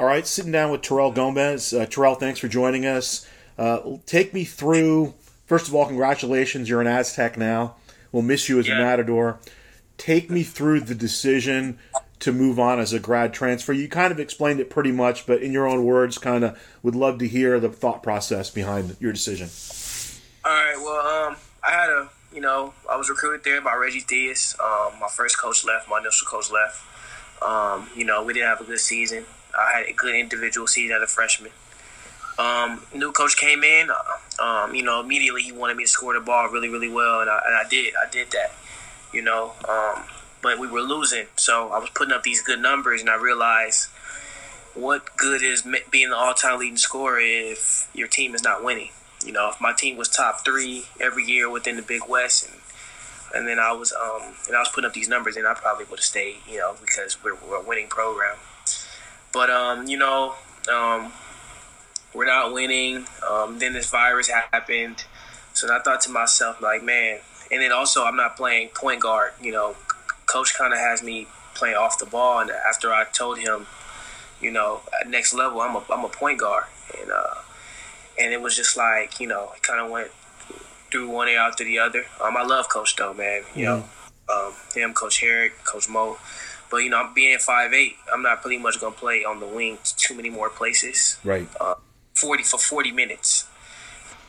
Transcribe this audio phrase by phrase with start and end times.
[0.00, 1.74] All right, sitting down with Terrell Gomez.
[1.74, 3.28] Uh, Terrell, thanks for joining us.
[3.58, 5.12] Uh, take me through.
[5.44, 6.70] First of all, congratulations.
[6.70, 7.74] You're an Aztec now.
[8.10, 8.78] We'll miss you as yeah.
[8.78, 9.40] a Matador.
[9.98, 11.78] Take me through the decision
[12.20, 13.74] to move on as a grad transfer.
[13.74, 16.94] You kind of explained it pretty much, but in your own words, kind of would
[16.94, 19.50] love to hear the thought process behind your decision.
[20.46, 20.76] All right.
[20.78, 24.56] Well, um, I had a, you know, I was recruited there by Reggie Diaz.
[24.64, 25.90] Um, my first coach left.
[25.90, 26.82] My initial coach left.
[27.42, 29.26] Um, you know, we didn't have a good season.
[29.58, 31.52] I had a good individual season as a freshman.
[32.38, 33.90] Um, new coach came in.
[33.90, 37.20] Uh, um, you know, immediately he wanted me to score the ball really, really well,
[37.20, 37.94] and I, and I did.
[37.94, 38.52] I did that.
[39.12, 40.04] You know, um,
[40.40, 43.88] but we were losing, so I was putting up these good numbers, and I realized
[44.74, 48.90] what good is being the all-time leading scorer if your team is not winning.
[49.24, 52.60] You know, if my team was top three every year within the Big West, and
[53.34, 55.84] and then I was um and I was putting up these numbers, and I probably
[55.86, 56.36] would have stayed.
[56.48, 58.36] You know, because we're, we're a winning program.
[59.32, 60.34] But um, you know,
[60.72, 61.12] um,
[62.14, 63.06] we're not winning.
[63.28, 65.04] Um, then this virus happened,
[65.52, 67.20] so I thought to myself, like, man.
[67.52, 69.32] And then also, I'm not playing point guard.
[69.42, 69.76] You know,
[70.26, 73.66] coach kind of has me playing off the ball, and after I told him,
[74.40, 76.64] you know, at next level, I'm a I'm a point guard,
[77.00, 77.34] and uh,
[78.20, 80.10] and it was just like, you know, it kind of went
[80.90, 82.04] through one ear out to the other.
[82.22, 83.42] Um, I love Coach though, man.
[83.54, 84.32] You mm-hmm.
[84.32, 86.18] know, um, him, Coach Herrick, Coach Mo.
[86.70, 87.96] But you know, I'm being five eight.
[88.12, 91.18] I'm not pretty much gonna play on the wing too many more places.
[91.24, 91.48] Right.
[91.60, 91.74] Uh,
[92.14, 93.46] forty for forty minutes.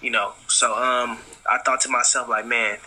[0.01, 1.19] You know, so um,
[1.49, 2.77] I thought to myself like, man,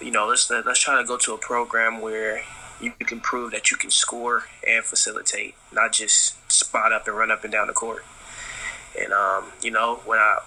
[0.00, 2.42] you know, let's let's try to go to a program where
[2.80, 7.30] you can prove that you can score and facilitate, not just spot up and run
[7.30, 8.04] up and down the court.
[9.00, 10.38] And um, you know, when I,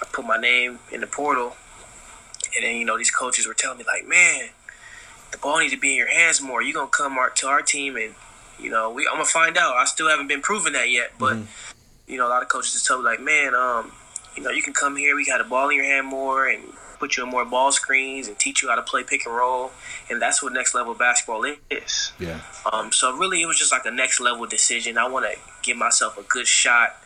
[0.00, 1.56] I put my name in the portal,
[2.54, 4.48] and then you know these coaches were telling me like, man,
[5.30, 6.62] the ball needs to be in your hands more.
[6.62, 8.14] You're gonna come to our team, and
[8.58, 9.76] you know we I'm gonna find out.
[9.76, 12.12] I still haven't been proven that yet, but mm-hmm.
[12.12, 13.92] you know a lot of coaches just tell me like, man, um,
[14.36, 15.16] you know you can come here.
[15.16, 16.62] We got a ball in your hand more, and
[16.98, 19.70] put you in more ball screens and teach you how to play pick and roll,
[20.10, 22.12] and that's what next level basketball is.
[22.18, 22.40] Yeah.
[22.70, 22.92] Um.
[22.92, 24.98] So really, it was just like a next level decision.
[24.98, 26.96] I want to give myself a good shot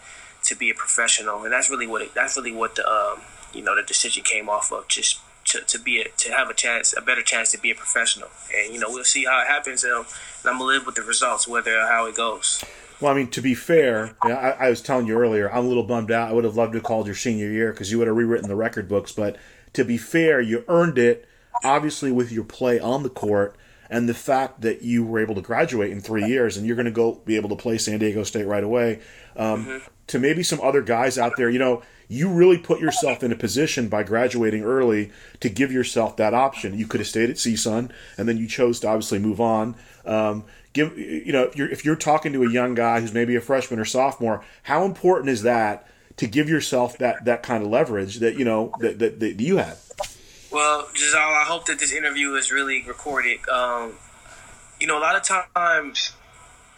[0.45, 3.21] to be a professional, and that's really what it, that's really what the um,
[3.53, 4.89] you know the decision came off of.
[4.89, 5.21] Just
[5.53, 8.29] to, to be a, to have a chance, a better chance to be a professional,
[8.55, 10.05] and you know we'll see how it happens, and,
[10.45, 12.65] I'm gonna live with the results, whether or how it goes.
[13.01, 15.83] Well, I mean, to be fair, I, I, was telling you earlier, I'm a little
[15.83, 16.29] bummed out.
[16.29, 18.49] I would have loved to have called your senior year because you would have rewritten
[18.49, 19.11] the record books.
[19.11, 19.37] But
[19.73, 21.29] to be fair, you earned it,
[21.65, 23.57] obviously, with your play on the court
[23.91, 26.87] and the fact that you were able to graduate in three years and you're going
[26.87, 29.01] to go be able to play San Diego State right away.
[29.37, 29.87] Um, mm-hmm.
[30.09, 33.37] To maybe some other guys out there, you know, you really put yourself in a
[33.37, 36.79] position by graduating early to give yourself that option.
[36.79, 39.75] You could have stayed at CSUN, and then you chose to obviously move on.
[40.05, 43.35] Um, give you know if you're, if you're talking to a young guy who's maybe
[43.35, 47.71] a freshman or sophomore, how important is that to give yourself that that kind of
[47.71, 49.79] leverage that you know that that, that you had?
[50.51, 53.39] Well, Giselle, I hope that this interview is really recorded.
[53.49, 53.95] Um,
[54.79, 55.23] you know, a lot of
[55.55, 56.13] times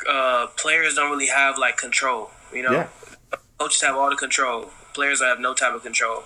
[0.09, 2.31] uh, players don't really have like control.
[2.53, 2.87] You know, yeah.
[3.59, 6.25] coaches have all the control players that have no type of control.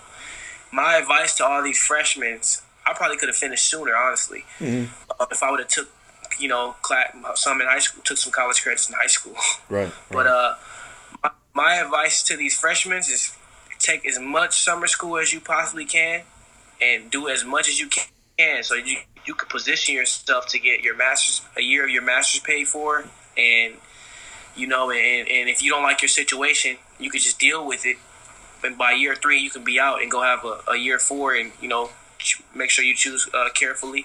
[0.70, 2.40] My advice to all these freshmen,
[2.86, 4.44] I probably could have finished sooner, honestly.
[4.58, 4.92] Mm-hmm.
[5.18, 5.88] Uh, if I would have took,
[6.38, 6.76] you know,
[7.34, 9.34] some in high school, took some college credits in high school.
[9.70, 9.84] Right.
[9.84, 9.92] right.
[10.10, 10.54] But uh,
[11.22, 13.34] my, my advice to these freshmen is
[13.78, 16.22] take as much summer school as you possibly can,
[16.80, 17.88] and do as much as you
[18.38, 22.02] can, so you you can position yourself to get your master's a year of your
[22.02, 23.04] master's paid for,
[23.36, 23.74] and
[24.56, 27.86] you know, and, and if you don't like your situation, you could just deal with
[27.86, 27.96] it
[28.64, 31.34] and by year three you can be out and go have a, a year four
[31.34, 31.90] and you know
[32.54, 34.04] make sure you choose uh, carefully.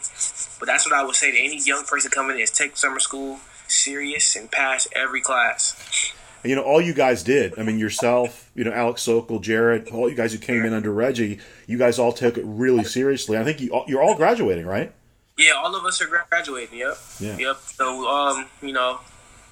[0.60, 3.00] But that's what I would say to any young person coming in is take summer
[3.00, 6.14] school serious and pass every class.
[6.44, 7.58] you know, all you guys did.
[7.58, 10.92] I mean, yourself, you know, Alex Sokol, Jared, all you guys who came in under
[10.92, 13.38] Reggie, you guys all took it really seriously.
[13.38, 14.92] I think you, you're all graduating, right?
[15.38, 16.78] Yeah, all of us are graduating.
[16.78, 16.98] Yep.
[17.20, 17.38] Yeah.
[17.38, 17.58] Yep.
[17.58, 19.00] So, um, you know,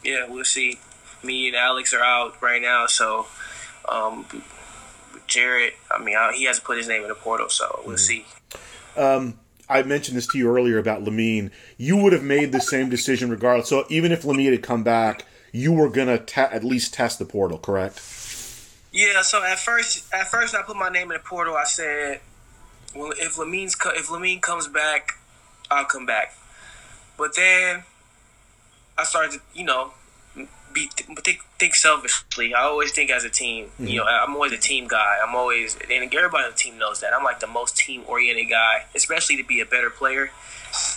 [0.03, 0.79] yeah, we'll see.
[1.23, 3.25] Me and Alex are out right now, so
[3.87, 4.25] um,
[5.27, 7.97] Jared, I mean, he hasn't put his name in the portal, so we'll mm-hmm.
[7.97, 8.25] see.
[8.97, 11.51] Um, I mentioned this to you earlier about Lamine.
[11.77, 13.69] You would have made the same decision regardless.
[13.69, 15.23] So even if Lamine had come back,
[15.53, 18.01] you were gonna te- at least test the portal, correct?
[18.91, 19.21] Yeah.
[19.21, 21.55] So at first, at first, I put my name in the portal.
[21.55, 22.19] I said,
[22.93, 25.13] "Well, if Lamine's co- if Lamine comes back,
[25.69, 26.35] I'll come back."
[27.17, 27.83] But then
[28.97, 29.93] I started, to, you know,
[30.73, 30.89] be
[31.23, 32.53] think, think selfishly.
[32.53, 33.65] I always think as a team.
[33.65, 33.87] Mm-hmm.
[33.87, 35.17] You know, I'm always a team guy.
[35.25, 37.13] I'm always and everybody on the team knows that.
[37.13, 40.31] I'm like the most team oriented guy, especially to be a better player.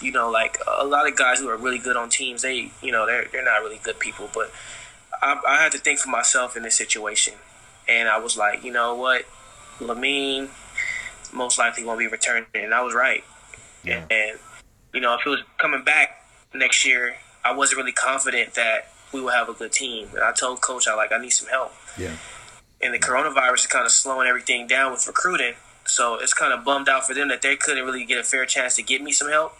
[0.00, 2.92] You know, like a lot of guys who are really good on teams, they you
[2.92, 4.52] know they're they're not really good people, but
[5.20, 7.34] I, I had to think for myself in this situation,
[7.88, 9.24] and I was like, you know what,
[9.80, 10.48] Lamine
[11.32, 13.24] most likely won't be returning, and I was right.
[13.82, 14.02] Yeah.
[14.02, 14.38] And, and
[14.92, 16.24] you know, if he was coming back
[16.54, 20.08] next year, I wasn't really confident that we will have a good team.
[20.12, 21.72] And I told coach, I like, I need some help.
[21.96, 22.16] Yeah.
[22.82, 25.54] And the coronavirus is kind of slowing everything down with recruiting.
[25.86, 28.44] So it's kind of bummed out for them that they couldn't really get a fair
[28.44, 29.56] chance to get me some help.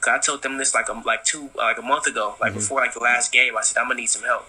[0.00, 2.60] Cause I told them this like a like two like a month ago, like mm-hmm.
[2.60, 3.56] before like the last game.
[3.58, 4.46] I said I'm gonna need some help.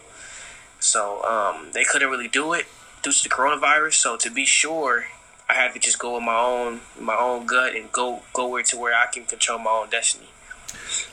[0.80, 2.68] So um, they couldn't really do it
[3.02, 3.94] due to the coronavirus.
[3.94, 5.06] So to be sure,
[5.50, 8.62] I had to just go with my own my own gut and go go where
[8.62, 10.30] to where I can control my own destiny.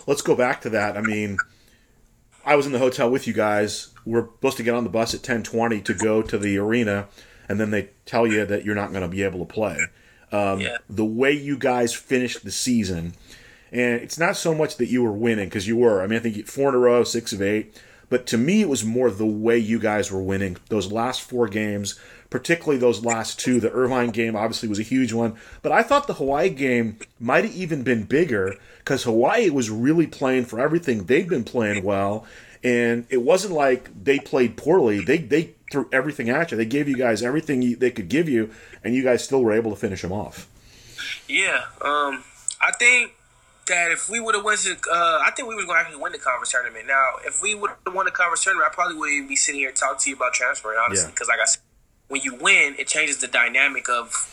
[0.06, 0.98] Let's go back to that.
[0.98, 1.38] I mean,
[2.46, 3.88] I was in the hotel with you guys.
[4.04, 7.08] We're supposed to get on the bus at ten twenty to go to the arena,
[7.48, 9.78] and then they tell you that you're not going to be able to play.
[10.32, 10.76] Um, yeah.
[10.88, 13.14] The way you guys finished the season,
[13.72, 16.02] and it's not so much that you were winning because you were.
[16.02, 17.82] I mean, I think four in a row, six of eight.
[18.08, 21.48] But to me, it was more the way you guys were winning those last four
[21.48, 21.98] games
[22.36, 23.60] particularly those last two.
[23.60, 27.44] The Irvine game obviously was a huge one, but I thought the Hawaii game might
[27.44, 31.04] have even been bigger because Hawaii was really playing for everything.
[31.04, 32.26] They'd been playing well,
[32.62, 35.02] and it wasn't like they played poorly.
[35.02, 36.58] They they threw everything at you.
[36.58, 38.50] They gave you guys everything they could give you,
[38.84, 40.46] and you guys still were able to finish them off.
[41.26, 42.22] Yeah, um,
[42.60, 43.12] I think
[43.68, 46.12] that if we would have won, uh, I think we were going to actually win
[46.12, 46.86] the conference tournament.
[46.86, 49.60] Now, if we would have won the conference tournament, I probably wouldn't even be sitting
[49.60, 51.34] here talking to you about transferring, honestly, because yeah.
[51.34, 51.62] like I said,
[52.08, 54.32] when you win, it changes the dynamic of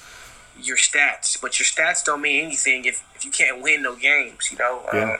[0.59, 1.39] your stats.
[1.39, 4.83] But your stats don't mean anything if, if you can't win no games, you know.
[4.93, 5.13] Yeah.
[5.13, 5.19] Um,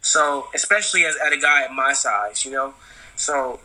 [0.00, 2.74] so especially as at a guy at my size, you know.
[3.16, 3.60] So,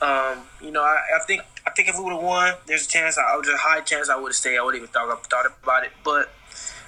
[0.00, 2.88] um, you know, I, I, think I think if we would have won, there's a
[2.88, 3.18] chance.
[3.18, 4.56] I, there's a high chance I would have stayed.
[4.56, 6.30] I would even thought thought about it, but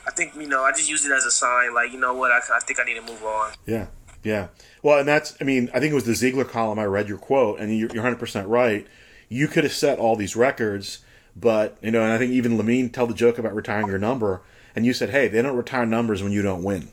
[0.06, 2.32] I think you know I just used it as a sign, like you know what,
[2.32, 3.52] I, I think I need to move on.
[3.66, 3.88] Yeah.
[4.24, 4.48] Yeah.
[4.82, 6.78] Well, and that's, I mean, I think it was the Ziegler column.
[6.78, 8.86] I read your quote, and you're, you're 100% right
[9.28, 10.98] you could have set all these records,
[11.36, 14.42] but you know, and I think even Lamine tell the joke about retiring your number,
[14.74, 16.88] and you said, hey, they don't retire numbers when you don't win,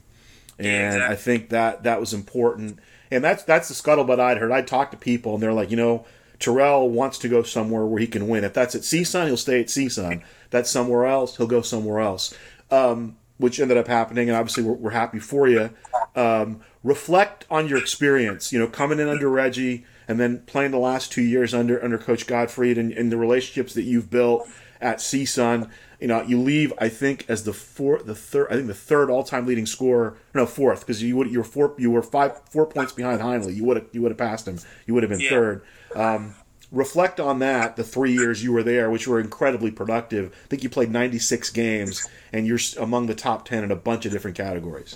[0.58, 1.14] and yeah, exactly.
[1.14, 2.80] I think that that was important,
[3.12, 4.52] and that's that's the scuttlebutt I'd heard.
[4.52, 6.06] I talked to people, and they're like, you know.
[6.38, 8.44] Terrell wants to go somewhere where he can win.
[8.44, 10.22] If that's at CSUN, he'll stay at CSUN.
[10.50, 12.34] that's somewhere else, he'll go somewhere else.
[12.70, 15.70] Um, which ended up happening, and obviously we're, we're happy for you.
[16.16, 18.54] Um, reflect on your experience.
[18.54, 21.98] You know, coming in under Reggie, and then playing the last two years under under
[21.98, 24.48] Coach Gottfried and, and the relationships that you've built
[24.82, 25.70] at CSUN.
[26.00, 29.10] You know, you leave I think as the four, the third, I think the third
[29.10, 30.18] all time leading scorer.
[30.34, 33.56] No, fourth because you would you were four, you were five four points behind Heinley.
[33.56, 34.60] You would have you would have passed him.
[34.86, 35.30] You would have been yeah.
[35.30, 35.66] third.
[35.96, 36.36] Um,
[36.72, 40.64] reflect on that the three years you were there which were incredibly productive i think
[40.64, 44.36] you played 96 games and you're among the top 10 in a bunch of different
[44.36, 44.96] categories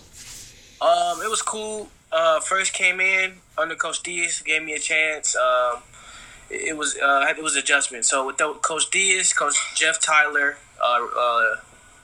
[0.82, 5.36] um, it was cool uh, first came in under Coach Diaz, gave me a chance.
[5.36, 5.82] Um,
[6.50, 8.06] it was uh, it was adjustment.
[8.06, 11.56] So with Coach Diaz, Coach Jeff Tyler, uh, uh,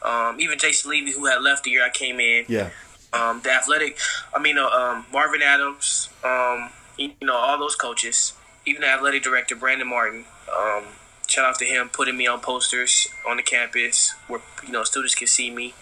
[0.08, 2.46] um, even Jason Levy, who had left the year I came in.
[2.48, 2.70] Yeah.
[3.14, 3.98] Um, the athletic,
[4.34, 8.34] I mean, uh, um, Marvin Adams, um, you know, all those coaches,
[8.66, 10.26] even the athletic director Brandon Martin.
[10.54, 10.84] Um,
[11.28, 15.16] shout out to him putting me on posters on the campus where you know students
[15.16, 15.74] can see me.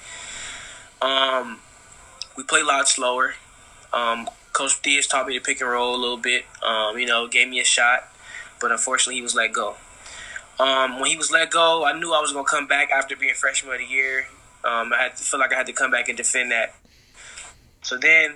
[1.02, 1.60] Um,
[2.38, 3.34] we play a lot slower.
[3.94, 6.46] Um, Coach Diaz taught me to pick and roll a little bit.
[6.64, 8.10] Um, you know, gave me a shot,
[8.60, 9.76] but unfortunately, he was let go.
[10.60, 13.16] Um, when he was let go, I knew I was going to come back after
[13.16, 14.28] being freshman of the year.
[14.64, 16.76] Um, I had to feel like I had to come back and defend that.
[17.82, 18.36] So then,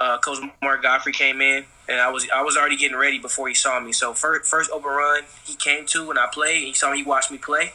[0.00, 3.48] uh, Coach Mark Gottfried came in, and I was I was already getting ready before
[3.48, 3.92] he saw me.
[3.92, 6.64] So first, first open run he came to when I played.
[6.64, 7.72] He saw me, he watched me play.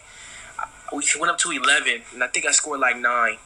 [0.94, 3.38] We went up to eleven, and I think I scored like nine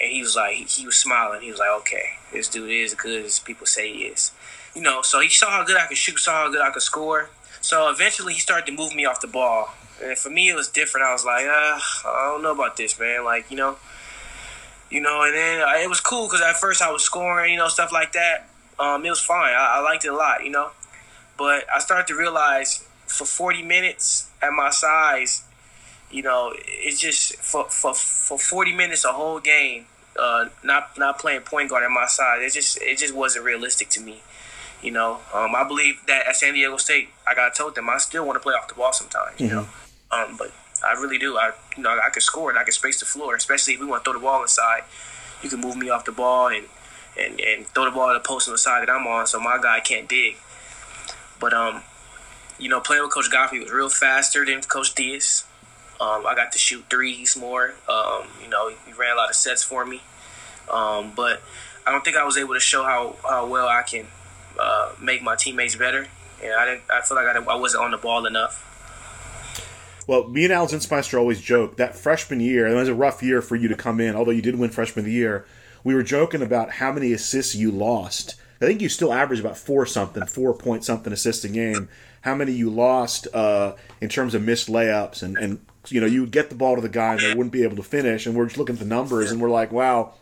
[0.00, 1.42] and he was like, he, was smiling.
[1.42, 4.32] He was like, okay, this dude is good as people say he is.
[4.74, 6.82] You know, so he saw how good I could shoot, saw how good I could
[6.82, 7.30] score.
[7.60, 9.74] So eventually he started to move me off the ball.
[10.02, 11.06] And for me, it was different.
[11.06, 13.24] I was like, uh, I don't know about this, man.
[13.24, 13.76] Like, you know,
[14.90, 17.58] you know, and then uh, it was cool because at first I was scoring, you
[17.58, 18.48] know, stuff like that.
[18.78, 19.52] Um, it was fine.
[19.52, 20.70] I, I liked it a lot, you know.
[21.36, 25.42] But I started to realize for 40 minutes at my size,
[26.10, 29.86] you know, it's just for for for forty minutes a whole game,
[30.18, 32.42] uh, not not playing point guard at my side.
[32.42, 34.22] It just it just wasn't realistic to me.
[34.82, 37.98] You know, um, I believe that at San Diego State, I got told them I
[37.98, 39.40] still want to play off the ball sometimes.
[39.40, 39.56] You mm-hmm.
[39.56, 39.66] know,
[40.12, 40.52] um, but
[40.84, 41.36] I really do.
[41.36, 43.86] I you know I can score and I can space the floor, especially if we
[43.86, 44.82] want to throw the ball inside.
[45.42, 46.66] You can move me off the ball and
[47.18, 49.40] and, and throw the ball at the post on the side that I'm on, so
[49.40, 50.36] my guy can't dig.
[51.40, 51.82] But um,
[52.58, 55.44] you know, playing with Coach Gottfried was real faster than Coach Diaz.
[56.00, 57.74] Um, I got to shoot threes more.
[57.88, 60.00] Um, you know, he ran a lot of sets for me.
[60.70, 61.42] Um, but
[61.86, 64.06] I don't think I was able to show how, how well I can
[64.58, 66.06] uh, make my teammates better.
[66.42, 66.82] and I didn't.
[66.90, 68.64] I feel like I, I wasn't on the ball enough.
[70.06, 73.42] Well, me and Al Zinsmeister always joke that freshman year, it was a rough year
[73.42, 75.44] for you to come in, although you did win freshman of the year.
[75.84, 78.34] We were joking about how many assists you lost.
[78.60, 81.88] I think you still average about four something, four point something assists a game.
[82.22, 86.20] How many you lost uh, in terms of missed layups and, and you know you
[86.20, 88.34] would get the ball to the guy and they wouldn't be able to finish and
[88.34, 90.12] we're just looking at the numbers and we're like wow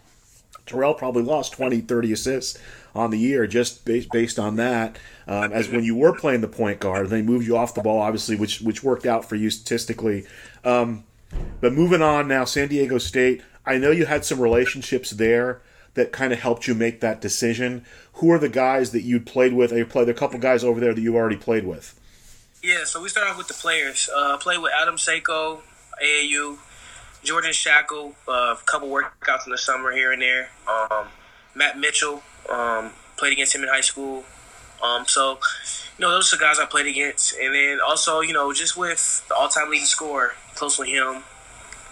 [0.64, 2.58] Terrell probably lost 20 30 assists
[2.94, 4.98] on the year just based, based on that.
[5.26, 8.00] Um, as when you were playing the point guard they moved you off the ball
[8.00, 10.26] obviously which which worked out for you statistically.
[10.64, 11.04] Um,
[11.60, 15.60] but moving on now San Diego State I know you had some relationships there
[15.94, 17.84] that kind of helped you make that decision.
[18.14, 19.72] Who are the guys that you'd played with?
[19.72, 21.98] You played a couple guys over there that you already played with
[22.62, 24.08] yeah, so we start off with the players.
[24.14, 25.60] Uh, played with Adam Seiko,
[26.02, 26.58] AAU,
[27.22, 30.50] Jordan Schakel, uh, a couple workouts in the summer here and there.
[30.68, 31.08] Um,
[31.54, 34.24] Matt Mitchell, um, played against him in high school.
[34.82, 35.38] Um, so,
[35.98, 37.36] you know, those are the guys I played against.
[37.36, 41.22] And then also, you know, just with the all time leading scorer, close with him,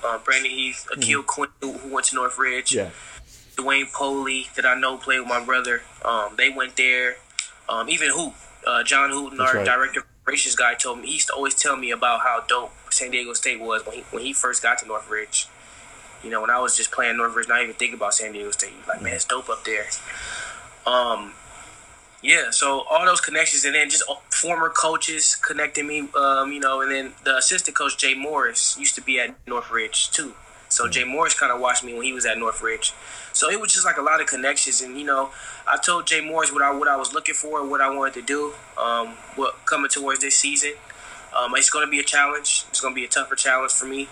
[0.04, 1.26] uh, Brandon Heath, Akil mm-hmm.
[1.26, 2.90] Quinn, who went to Northridge, yeah.
[3.56, 5.83] Dwayne Polee, that I know played with my brother.
[6.04, 7.16] Um, they went there.
[7.68, 8.35] Um, even Hoop,
[8.66, 9.64] uh, John Hooten, our right.
[9.64, 13.10] director operations guy told me he used to always tell me about how dope San
[13.10, 15.48] Diego State was when he when he first got to Northridge.
[16.22, 18.72] You know, when I was just playing Northridge, not even thinking about San Diego State.
[18.88, 19.84] Like, man, it's dope up there.
[20.86, 21.34] Um,
[22.22, 22.50] yeah.
[22.50, 26.08] So all those connections, and then just former coaches connecting me.
[26.16, 30.10] Um, you know, and then the assistant coach Jay Morris used to be at Northridge
[30.10, 30.34] too.
[30.74, 32.92] So Jay Morris kind of watched me when he was at Northridge.
[33.32, 35.30] So it was just like a lot of connections, and you know,
[35.68, 38.22] I told Jay Morris what I what I was looking for, what I wanted to
[38.22, 40.72] do, um, what coming towards this season.
[41.32, 42.64] Um, it's going to be a challenge.
[42.70, 44.08] It's going to be a tougher challenge for me.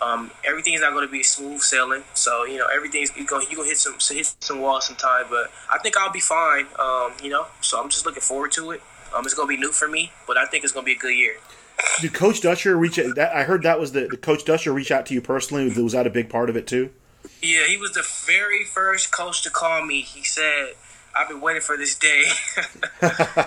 [0.00, 2.04] Um, everything is not going to be smooth sailing.
[2.14, 5.50] So you know, everything's you go you go hit some hit some walls sometime, but
[5.68, 6.66] I think I'll be fine.
[6.78, 8.82] Um, you know, so I'm just looking forward to it.
[9.12, 10.94] Um, it's going to be new for me, but I think it's going to be
[10.94, 11.38] a good year.
[12.00, 13.14] Did Coach Dutcher reach out?
[13.16, 15.68] That, I heard that was the, the Coach Dutcher reach out to you personally.
[15.80, 16.90] Was that a big part of it too?
[17.42, 20.02] Yeah, he was the very first coach to call me.
[20.02, 20.74] He said,
[21.16, 22.24] "I've been waiting for this day."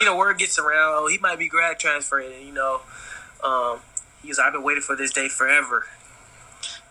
[0.00, 0.94] you know, word gets around.
[0.96, 2.46] Oh, he might be grad transferring.
[2.46, 2.80] You know,
[3.42, 3.80] um,
[4.22, 4.32] he.
[4.42, 5.86] I've been waiting for this day forever.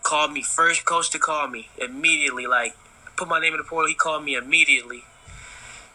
[0.02, 2.46] Called me first coach to call me immediately.
[2.46, 2.76] Like,
[3.16, 3.88] put my name in the portal.
[3.88, 5.04] He called me immediately.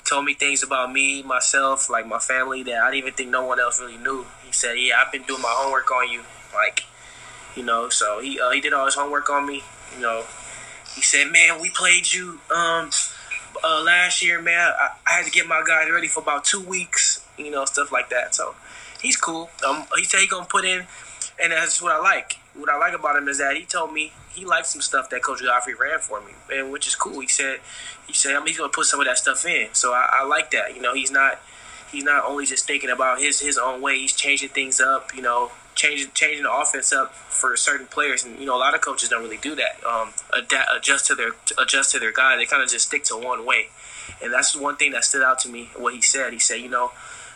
[0.05, 3.45] Told me things about me, myself, like my family that I didn't even think no
[3.45, 4.25] one else really knew.
[4.45, 6.83] He said, "Yeah, I've been doing my homework on you." Like,
[7.55, 9.63] you know, so he uh, he did all his homework on me
[9.95, 10.23] you know,
[10.95, 12.89] he said, "Man, we played you um,
[13.63, 14.59] uh, last year, man.
[14.59, 17.91] I, I, had to get my guys ready for about two weeks, you know, stuff
[17.91, 18.55] like that." So
[19.01, 19.49] he's cool.
[19.67, 20.85] Um, he said he gonna put in,
[21.41, 22.37] and that's what I like.
[22.55, 25.23] What I like about him is that he told me he liked some stuff that
[25.23, 27.19] Coach Gottfried ran for me, and which is cool.
[27.19, 27.59] He said
[28.07, 29.69] he said I he's gonna put some of that stuff in.
[29.73, 30.75] So I, I like that.
[30.75, 31.39] You know, he's not
[31.91, 33.97] he's not only just thinking about his his own way.
[33.99, 35.15] He's changing things up.
[35.15, 38.75] You know, changing changing the offense up for certain players, and you know a lot
[38.75, 39.83] of coaches don't really do that.
[39.85, 42.35] Um, adapt, adjust to their adjust to their guy.
[42.37, 43.69] They kind of just stick to one way,
[44.21, 45.69] and that's one thing that stood out to me.
[45.75, 46.91] What he said, he said, you know,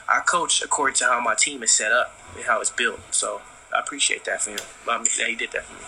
[0.07, 2.99] I coach according to how my team is set up and how it's built.
[3.11, 3.41] So
[3.77, 4.59] I appreciate that for him.
[4.89, 5.79] I he did that for me.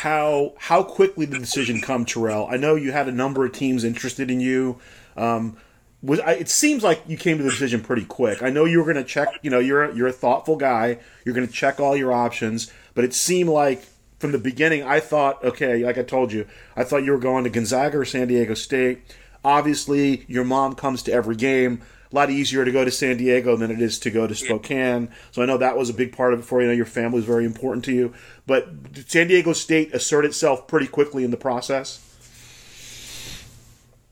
[0.00, 2.46] How how quickly did the decision come, Terrell?
[2.48, 4.78] I know you had a number of teams interested in you.
[5.16, 5.56] Um,
[6.02, 8.44] was I, it seems like you came to the decision pretty quick.
[8.44, 9.40] I know you were going to check.
[9.42, 10.98] You know, you're you're a thoughtful guy.
[11.24, 13.82] You're going to check all your options, but it seemed like
[14.20, 16.46] from the beginning, I thought, okay, like I told you,
[16.76, 19.02] I thought you were going to Gonzaga or San Diego State.
[19.44, 21.82] Obviously, your mom comes to every game.
[22.12, 25.08] A lot easier to go to San Diego than it is to go to Spokane.
[25.30, 26.66] So I know that was a big part of it for you.
[26.66, 28.12] I know your family is very important to you.
[28.46, 28.68] But
[29.06, 32.00] San Diego State assert itself pretty quickly in the process?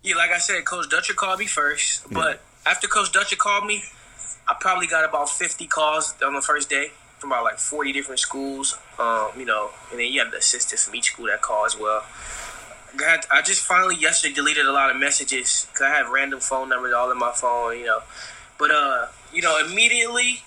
[0.02, 2.70] Yeah, like I said, Coach Dutcher called me first, but yeah.
[2.70, 3.84] after Coach Dutcher called me,
[4.48, 8.18] I probably got about fifty calls on the first day from about like forty different
[8.18, 8.78] schools.
[8.98, 11.78] Um, you know, and then you have the assistants from each school that call as
[11.78, 12.02] well.
[12.98, 16.68] I, I just finally yesterday deleted a lot of messages because I have random phone
[16.68, 17.78] numbers all in my phone.
[17.78, 18.00] You know,
[18.58, 20.42] but uh, you know, immediately,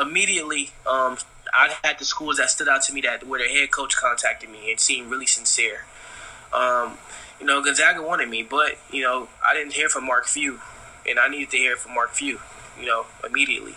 [0.00, 1.18] immediately, um,
[1.52, 4.50] I had the schools that stood out to me that where their head coach contacted
[4.50, 5.84] me and seemed really sincere.
[6.52, 6.98] Um,
[7.38, 10.60] you know, Gonzaga wanted me, but you know, I didn't hear from Mark Few,
[11.08, 12.40] and I needed to hear from Mark Few,
[12.78, 13.74] you know, immediately.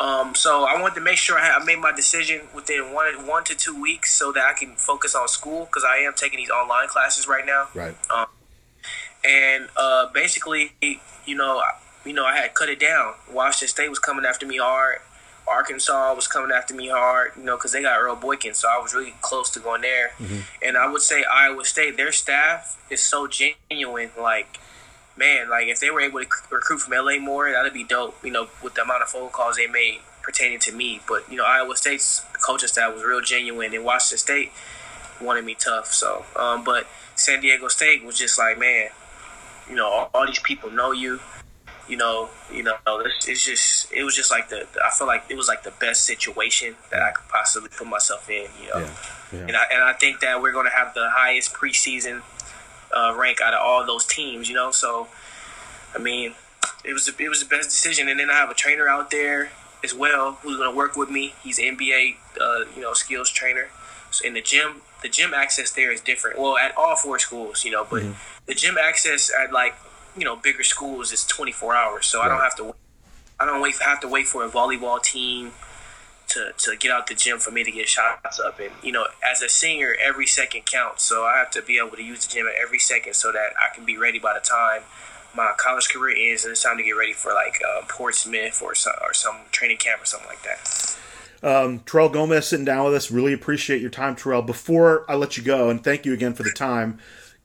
[0.00, 3.26] Um, so I wanted to make sure I, had, I made my decision within one
[3.26, 6.38] one to two weeks, so that I can focus on school because I am taking
[6.38, 7.68] these online classes right now.
[7.74, 7.94] Right.
[8.10, 8.26] Um,
[9.22, 10.72] and uh, basically,
[11.26, 11.62] you know,
[12.06, 13.12] you know, I had cut it down.
[13.30, 15.00] Washington State was coming after me hard.
[15.46, 18.80] Arkansas was coming after me hard, you know, because they got Earl Boykin, so I
[18.80, 20.12] was really close to going there.
[20.18, 20.40] Mm-hmm.
[20.62, 24.12] And I would say Iowa State, their staff is so genuine.
[24.18, 24.58] Like,
[25.20, 28.16] man, like if they were able to recruit from LA more, that'd be dope.
[28.24, 31.00] You know, with the amount of phone calls they made pertaining to me.
[31.06, 34.52] But you know, Iowa State's coaching staff was real genuine, and Washington State
[35.20, 35.92] wanted me tough.
[35.92, 38.88] So, um, but San Diego State was just like, man,
[39.68, 41.20] you know, all, all these people know you.
[41.88, 45.24] You know, you know, it's, it's just it was just like the I feel like
[45.28, 48.46] it was like the best situation that I could possibly put myself in.
[48.62, 48.94] You know, yeah,
[49.32, 49.38] yeah.
[49.40, 52.22] and I and I think that we're gonna have the highest preseason
[52.96, 54.48] uh, rank out of all those teams.
[54.48, 55.08] You know, so
[55.94, 56.34] I mean,
[56.84, 58.08] it was it was the best decision.
[58.08, 59.50] And then I have a trainer out there
[59.82, 61.34] as well who's gonna work with me.
[61.42, 63.68] He's NBA, uh, you know, skills trainer.
[64.10, 66.38] So in the gym, the gym access there is different.
[66.38, 68.12] Well, at all four schools, you know, but mm-hmm.
[68.46, 69.74] the gym access at like
[70.16, 72.26] you know bigger schools is 24 hours, so right.
[72.26, 72.74] I don't have to.
[73.38, 75.52] I don't wait have to wait for a volleyball team
[76.30, 78.58] to, to get out the gym for me to get shots up.
[78.58, 81.96] And you know, as a senior, every second counts, so I have to be able
[81.96, 84.40] to use the gym at every second so that I can be ready by the
[84.40, 84.82] time
[85.34, 88.74] my college career ends and it's time to get ready for like uh, Portsmouth or
[88.74, 90.96] some or some training camp or something like that.
[91.42, 93.10] Um, Terrell Gomez sitting down with us.
[93.10, 94.42] Really appreciate your time, Terrell.
[94.42, 96.98] Before I let you go, and thank you again for the time.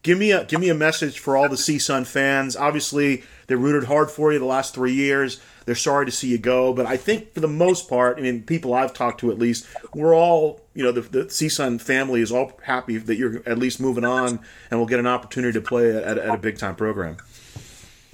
[0.03, 2.55] Give me a give me a message for all the CSUN fans.
[2.55, 5.41] Obviously, they rooted hard for you the last three years.
[5.65, 8.43] They're sorry to see you go, but I think for the most part, I mean,
[8.43, 12.31] people I've talked to at least, we're all, you know, the, the CSUN family is
[12.31, 15.89] all happy that you're at least moving on and we'll get an opportunity to play
[15.95, 17.17] at, at a big time program.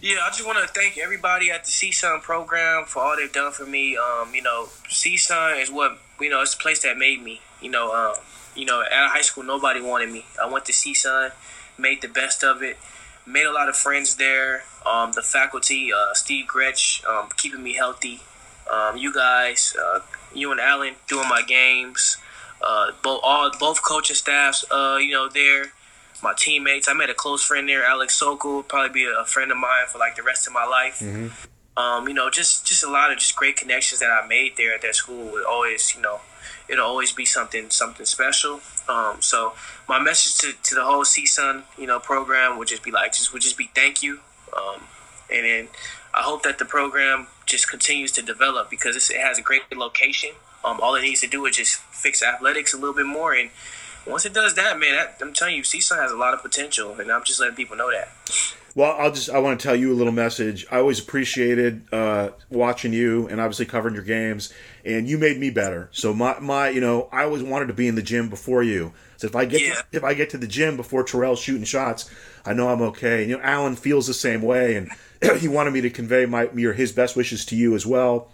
[0.01, 3.51] Yeah, I just want to thank everybody at the CSUN program for all they've done
[3.51, 3.95] for me.
[3.95, 6.41] Um, you know, CSUN is what you know.
[6.41, 7.39] It's the place that made me.
[7.61, 8.15] You know, um,
[8.55, 10.25] you know, at high school, nobody wanted me.
[10.41, 11.33] I went to CSUN,
[11.77, 12.77] made the best of it,
[13.25, 14.63] made a lot of friends there.
[14.85, 18.21] Um, the faculty, uh, Steve Gretsch, um, keeping me healthy.
[18.71, 19.99] Um, you guys, uh,
[20.33, 22.17] you and Alan doing my games.
[22.61, 25.71] Uh, both all both coaching staffs, uh, you know, there
[26.23, 26.87] my teammates.
[26.87, 29.97] I met a close friend there, Alex Sokol, probably be a friend of mine for
[29.97, 30.99] like the rest of my life.
[30.99, 31.27] Mm-hmm.
[31.77, 34.73] Um, you know, just just a lot of just great connections that I made there
[34.73, 35.31] at that school.
[35.31, 36.19] Would always, you know,
[36.67, 38.61] it'll always be something something special.
[38.89, 39.53] Um, so
[39.87, 43.31] my message to, to the whole CSUN, you know, program would just be like, just
[43.33, 44.19] would just be thank you.
[44.55, 44.81] Um,
[45.33, 45.67] and then
[46.13, 50.31] I hope that the program just continues to develop because it has a great location.
[50.63, 53.49] Um, all it needs to do is just fix athletics a little bit more and
[54.05, 56.99] once it does that, man, that, I'm telling you, CSUN has a lot of potential,
[56.99, 58.09] and I'm just letting people know that.
[58.73, 60.65] Well, I'll just I want to tell you a little message.
[60.71, 64.53] I always appreciated uh, watching you and obviously covering your games,
[64.85, 65.89] and you made me better.
[65.91, 68.93] So my my you know I always wanted to be in the gym before you.
[69.17, 69.73] So if I get yeah.
[69.73, 72.09] to, if I get to the gym before Terrell's shooting shots,
[72.45, 73.21] I know I'm okay.
[73.21, 74.89] And, you know, Alan feels the same way, and
[75.39, 78.31] he wanted me to convey my your his best wishes to you as well.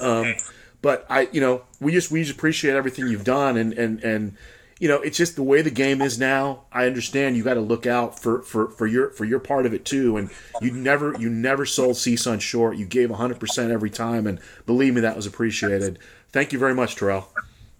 [0.00, 0.38] Um, okay.
[0.82, 4.36] But I, you know, we just we just appreciate everything you've done, and and and
[4.78, 6.64] you know, it's just the way the game is now.
[6.72, 9.74] I understand you got to look out for, for, for your for your part of
[9.74, 12.76] it too, and you never you never sold CSUN short.
[12.76, 15.98] You gave 100 percent every time, and believe me, that was appreciated.
[16.30, 17.28] Thank you very much, Terrell.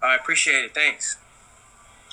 [0.00, 0.74] I appreciate it.
[0.74, 1.16] Thanks.